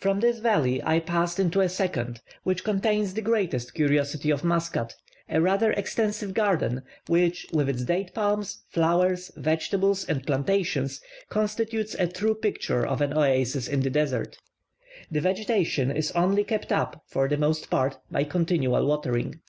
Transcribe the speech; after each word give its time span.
From 0.00 0.20
this 0.20 0.38
valley 0.38 0.82
I 0.82 1.00
passed 1.00 1.38
into 1.38 1.60
a 1.60 1.68
second, 1.68 2.22
which 2.44 2.64
contains 2.64 3.12
the 3.12 3.20
greatest 3.20 3.74
curiosity 3.74 4.30
of 4.30 4.42
Muscat, 4.42 4.94
a 5.28 5.38
rather 5.42 5.72
extensive 5.72 6.32
garden, 6.32 6.80
which, 7.08 7.46
with 7.52 7.68
its 7.68 7.84
date 7.84 8.14
palms, 8.14 8.62
flowers, 8.70 9.30
vegetables, 9.36 10.06
and 10.06 10.24
plantations, 10.26 11.02
constitutes 11.28 11.94
a 11.98 12.06
true 12.06 12.36
picture 12.36 12.86
of 12.86 13.02
an 13.02 13.12
oasis 13.12 13.68
in 13.68 13.80
the 13.80 13.90
desert. 13.90 14.38
The 15.10 15.20
vegetation 15.20 15.90
is 15.90 16.10
only 16.12 16.42
kept 16.42 16.72
up, 16.72 17.02
for 17.06 17.28
the 17.28 17.36
most 17.36 17.68
part, 17.68 17.98
by 18.10 18.24
continual 18.24 18.86
watering. 18.86 19.40